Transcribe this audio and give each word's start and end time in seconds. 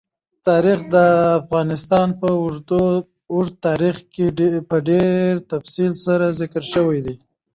تاریخ 0.47 0.79
د 0.93 0.95
افغانستان 1.39 2.07
په 2.19 2.27
اوږده 3.31 3.57
تاریخ 3.65 3.95
کې 4.13 4.25
په 4.69 4.77
ډېر 4.89 5.29
تفصیل 5.51 5.93
سره 6.05 6.25
ذکر 6.39 6.63
شوی 6.73 6.99
دی. 7.05 7.15